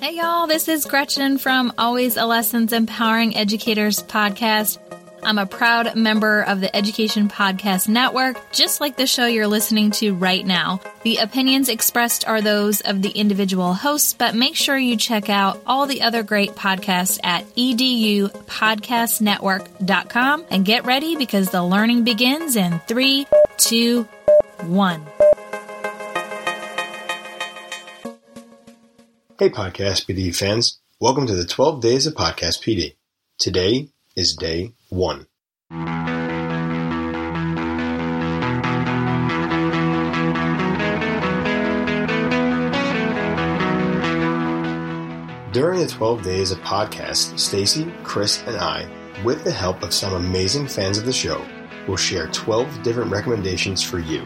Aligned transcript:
Hey, 0.00 0.16
y'all, 0.16 0.46
this 0.46 0.68
is 0.68 0.86
Gretchen 0.86 1.36
from 1.36 1.74
Always 1.76 2.16
a 2.16 2.24
Lessons 2.24 2.72
Empowering 2.72 3.36
Educators 3.36 4.02
podcast. 4.02 4.78
I'm 5.22 5.36
a 5.36 5.44
proud 5.44 5.94
member 5.94 6.40
of 6.40 6.62
the 6.62 6.74
Education 6.74 7.28
Podcast 7.28 7.86
Network, 7.86 8.38
just 8.50 8.80
like 8.80 8.96
the 8.96 9.06
show 9.06 9.26
you're 9.26 9.46
listening 9.46 9.90
to 9.90 10.14
right 10.14 10.46
now. 10.46 10.80
The 11.02 11.18
opinions 11.18 11.68
expressed 11.68 12.26
are 12.26 12.40
those 12.40 12.80
of 12.80 13.02
the 13.02 13.10
individual 13.10 13.74
hosts, 13.74 14.14
but 14.14 14.34
make 14.34 14.56
sure 14.56 14.78
you 14.78 14.96
check 14.96 15.28
out 15.28 15.62
all 15.66 15.86
the 15.86 16.00
other 16.00 16.22
great 16.22 16.52
podcasts 16.52 17.20
at 17.22 17.44
edupodcastnetwork.com 17.56 20.44
and 20.50 20.64
get 20.64 20.86
ready 20.86 21.16
because 21.16 21.50
the 21.50 21.62
learning 21.62 22.04
begins 22.04 22.56
in 22.56 22.80
three, 22.88 23.26
two, 23.58 24.04
one. 24.62 25.04
Hey, 29.40 29.48
Podcast 29.48 30.04
PD 30.04 30.36
fans. 30.36 30.80
Welcome 31.00 31.26
to 31.26 31.34
the 31.34 31.46
12 31.46 31.80
Days 31.80 32.06
of 32.06 32.12
Podcast 32.12 32.60
PD. 32.62 32.96
Today 33.38 33.88
is 34.14 34.36
day 34.36 34.74
one. 34.90 35.28
During 45.52 45.80
the 45.80 45.86
12 45.88 46.22
days 46.22 46.50
of 46.50 46.58
podcast, 46.58 47.38
Stacy, 47.38 47.90
Chris, 48.02 48.42
and 48.46 48.58
I, 48.58 48.86
with 49.24 49.42
the 49.44 49.50
help 49.50 49.82
of 49.82 49.94
some 49.94 50.12
amazing 50.12 50.68
fans 50.68 50.98
of 50.98 51.06
the 51.06 51.14
show, 51.14 51.42
will 51.88 51.96
share 51.96 52.26
12 52.26 52.82
different 52.82 53.10
recommendations 53.10 53.82
for 53.82 54.00
you. 54.00 54.22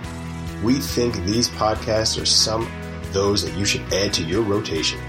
We 0.65 0.81
think 0.81 1.15
these 1.19 1.49
podcasts 1.51 2.21
are 2.21 2.27
some 2.27 2.69
those 3.15 3.43
that 3.45 3.57
you 3.57 3.65
should 3.65 3.91
add 3.93 4.13
to 4.15 4.23
your 4.23 4.43
rotation. 4.43 5.01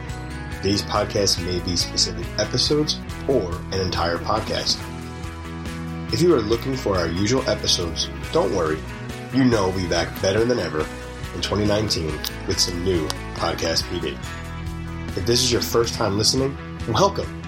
These 0.63 0.83
podcasts 0.83 1.43
may 1.43 1.59
be 1.59 1.75
specific 1.75 2.25
episodes 2.39 2.99
or 3.27 3.51
an 3.71 3.81
entire 3.81 4.17
podcast. 4.17 4.79
If 6.13 6.21
you 6.21 6.33
are 6.33 6.41
looking 6.41 6.77
for 6.77 6.95
our 6.95 7.07
usual 7.07 7.47
episodes, 7.49 8.09
don't 8.31 8.55
worry. 8.55 8.79
You 9.33 9.43
know 9.43 9.67
we'll 9.69 9.83
be 9.83 9.89
back 9.89 10.21
better 10.21 10.45
than 10.45 10.59
ever 10.59 10.79
in 10.79 11.41
2019 11.41 12.07
with 12.47 12.59
some 12.59 12.83
new 12.83 13.05
Podcast 13.35 13.83
PD. 13.89 14.17
If 15.17 15.25
this 15.25 15.43
is 15.43 15.51
your 15.51 15.61
first 15.61 15.93
time 15.95 16.17
listening, 16.17 16.57
welcome. 16.87 17.41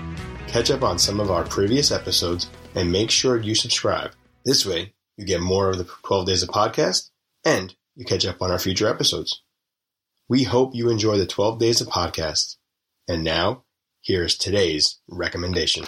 Catch 0.47 0.71
up 0.71 0.83
on 0.83 0.99
some 0.99 1.19
of 1.19 1.31
our 1.31 1.45
previous 1.45 1.91
episodes 1.91 2.49
and 2.75 2.91
make 2.91 3.09
sure 3.09 3.37
you 3.37 3.55
subscribe. 3.55 4.11
This 4.43 4.65
way, 4.65 4.93
you 5.17 5.25
get 5.25 5.41
more 5.41 5.69
of 5.69 5.77
the 5.77 5.85
12 6.03 6.27
days 6.27 6.43
of 6.43 6.49
podcast 6.49 7.09
and 7.45 7.73
you 7.95 8.05
catch 8.05 8.25
up 8.25 8.41
on 8.41 8.51
our 8.51 8.59
future 8.59 8.87
episodes. 8.87 9.41
We 10.29 10.43
hope 10.43 10.75
you 10.75 10.89
enjoy 10.89 11.17
the 11.17 11.25
12 11.25 11.57
days 11.57 11.79
of 11.79 11.87
podcast. 11.87 12.57
And 13.07 13.23
now, 13.23 13.63
here's 14.03 14.37
today's 14.37 14.99
recommendation. 15.07 15.85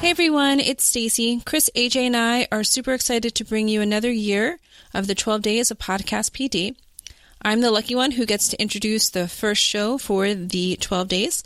Hey 0.00 0.10
everyone, 0.10 0.60
it's 0.60 0.84
Stacy. 0.84 1.42
Chris, 1.44 1.68
AJ, 1.74 2.06
and 2.06 2.16
I 2.16 2.46
are 2.52 2.62
super 2.62 2.94
excited 2.94 3.34
to 3.34 3.44
bring 3.44 3.66
you 3.66 3.80
another 3.80 4.12
year 4.12 4.60
of 4.94 5.08
the 5.08 5.16
12 5.16 5.42
days 5.42 5.72
of 5.72 5.78
Podcast 5.78 6.30
PD. 6.30 6.76
I'm 7.42 7.62
the 7.62 7.72
lucky 7.72 7.96
one 7.96 8.12
who 8.12 8.24
gets 8.24 8.46
to 8.50 8.62
introduce 8.62 9.10
the 9.10 9.26
first 9.26 9.60
show 9.60 9.98
for 9.98 10.32
the 10.34 10.76
12 10.76 11.08
days. 11.08 11.42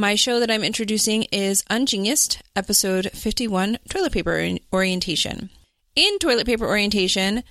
My 0.00 0.14
show 0.14 0.38
that 0.38 0.48
I'm 0.48 0.62
introducing 0.62 1.24
is 1.32 1.64
Ungeniused, 1.68 2.40
episode 2.54 3.10
51, 3.14 3.78
Toilet 3.90 4.12
Paper 4.12 4.56
Orientation. 4.72 5.50
In 5.96 6.20
Toilet 6.20 6.46
Paper 6.46 6.68
Orientation, 6.68 7.42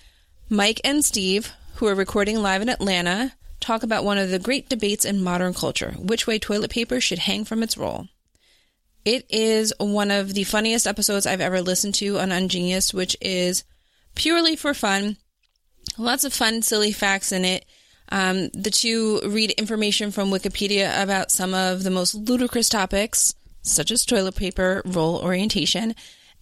Mike 0.48 0.80
and 0.86 1.04
Steve, 1.04 1.52
who 1.76 1.88
are 1.88 1.94
recording 1.94 2.42
live 2.42 2.62
in 2.62 2.70
Atlanta, 2.70 3.34
talk 3.60 3.84
about 3.84 4.06
one 4.06 4.18
of 4.18 4.30
the 4.30 4.40
great 4.40 4.70
debates 4.70 5.04
in 5.04 5.22
modern 5.22 5.54
culture 5.54 5.96
which 5.98 6.26
way 6.26 6.40
toilet 6.40 6.72
paper 6.72 7.02
should 7.02 7.20
hang 7.20 7.44
from 7.44 7.62
its 7.62 7.78
roll. 7.78 8.08
It 9.04 9.26
is 9.30 9.74
one 9.78 10.10
of 10.10 10.34
the 10.34 10.46
funniest 10.46 10.88
episodes 10.88 11.28
I've 11.28 11.42
ever 11.42 11.62
listened 11.62 11.96
to 11.96 12.18
on 12.18 12.30
Ungenius, 12.30 12.94
which 12.94 13.18
is 13.20 13.66
purely 14.16 14.56
for 14.56 14.74
fun. 14.74 15.18
Lots 15.98 16.24
of 16.24 16.32
fun, 16.32 16.62
silly 16.62 16.94
facts 16.94 17.34
in 17.34 17.44
it. 17.44 17.66
Um, 18.10 18.50
the 18.50 18.72
two 18.72 19.22
read 19.26 19.52
information 19.52 20.12
from 20.12 20.32
Wikipedia 20.32 21.02
about 21.02 21.32
some 21.32 21.54
of 21.54 21.84
the 21.84 21.92
most 21.92 22.16
ludicrous 22.16 22.70
topics, 22.70 23.36
such 23.62 23.92
as 23.92 24.06
toilet 24.06 24.36
paper 24.36 24.82
roll 24.86 25.18
orientation. 25.18 25.96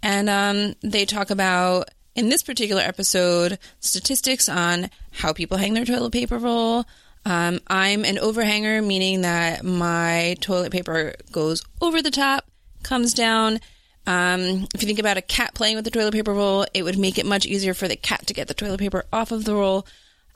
And 0.04 0.30
um, 0.30 0.76
they 0.82 1.06
talk 1.06 1.30
about, 1.30 1.90
in 2.14 2.30
this 2.30 2.44
particular 2.44 2.82
episode, 2.82 3.58
statistics 3.80 4.48
on 4.48 4.90
how 5.12 5.34
people 5.34 5.58
hang 5.58 5.74
their 5.74 5.86
toilet 5.86 6.12
paper 6.12 6.38
roll, 6.38 6.86
um, 7.26 7.60
I'm 7.68 8.06
an 8.06 8.20
overhanger, 8.20 8.84
meaning 8.84 9.22
that 9.22 9.64
my 9.64 10.38
toilet 10.42 10.72
paper 10.72 11.16
goes 11.32 11.64
over 11.82 12.02
the 12.02 12.12
top, 12.12 12.46
comes 12.84 13.16
down. 13.16 13.60
Um, 14.06 14.68
if 14.76 14.84
you 14.84 14.88
think 14.88 15.00
about 15.00 15.18
a 15.18 15.24
cat 15.24 15.56
playing 15.56 15.76
with 15.76 15.86
the 15.86 15.92
toilet 15.92 16.14
paper 16.14 16.34
roll, 16.34 16.68
it 16.76 16.84
would 16.84 17.00
make 17.00 17.18
it 17.18 17.26
much 17.26 17.48
easier 17.48 17.74
for 17.74 17.88
the 17.88 17.96
cat 17.96 18.28
to 18.28 18.36
get 18.36 18.48
the 18.48 18.54
toilet 18.54 18.80
paper 18.80 19.06
off 19.12 19.32
of 19.32 19.46
the 19.46 19.56
roll. 19.56 19.88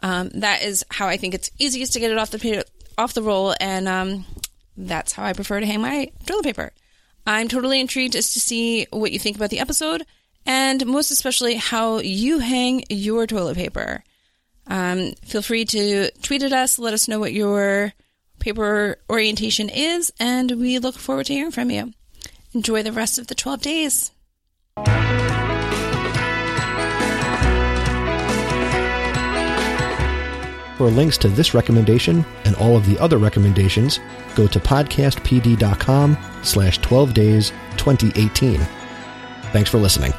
Um, 0.01 0.29
that 0.35 0.63
is 0.63 0.85
how 0.89 1.07
I 1.07 1.17
think 1.17 1.33
it's 1.33 1.51
easiest 1.59 1.93
to 1.93 1.99
get 1.99 2.11
it 2.11 2.17
off 2.17 2.31
the 2.31 2.65
off 2.97 3.13
the 3.13 3.23
roll, 3.23 3.55
and 3.59 3.87
um, 3.87 4.25
that's 4.77 5.13
how 5.13 5.23
I 5.23 5.33
prefer 5.33 5.59
to 5.59 5.65
hang 5.65 5.81
my 5.81 6.11
toilet 6.25 6.43
paper. 6.43 6.71
I'm 7.25 7.47
totally 7.47 7.79
intrigued 7.79 8.15
as 8.15 8.33
to 8.33 8.39
see 8.39 8.87
what 8.91 9.11
you 9.11 9.19
think 9.19 9.35
about 9.35 9.49
the 9.49 9.59
episode, 9.59 10.05
and 10.45 10.85
most 10.85 11.11
especially 11.11 11.55
how 11.55 11.99
you 11.99 12.39
hang 12.39 12.83
your 12.89 13.27
toilet 13.27 13.55
paper. 13.55 14.03
Um, 14.67 15.13
feel 15.25 15.41
free 15.41 15.65
to 15.65 16.11
tweet 16.21 16.43
at 16.43 16.53
us, 16.53 16.79
let 16.79 16.93
us 16.93 17.07
know 17.07 17.19
what 17.19 17.33
your 17.33 17.93
paper 18.39 18.97
orientation 19.09 19.69
is, 19.69 20.11
and 20.19 20.51
we 20.51 20.79
look 20.79 20.95
forward 20.95 21.25
to 21.27 21.33
hearing 21.33 21.51
from 21.51 21.71
you. 21.71 21.93
Enjoy 22.53 22.83
the 22.83 22.91
rest 22.91 23.19
of 23.19 23.27
the 23.27 23.35
12 23.35 23.61
days. 23.61 24.11
For 30.79 30.89
links 30.89 31.17
to 31.17 31.27
this 31.27 31.53
recommendation 31.53 32.23
and 32.45 32.55
all 32.55 32.77
of 32.77 32.85
the 32.85 32.97
other 32.99 33.17
recommendations, 33.17 33.99
go 34.33 34.47
to 34.47 34.61
podcastpd.com 34.61 36.17
slash 36.41 36.77
12 36.77 37.13
days 37.13 37.49
2018. 37.75 38.61
Thanks 39.51 39.69
for 39.69 39.77
listening. 39.77 40.13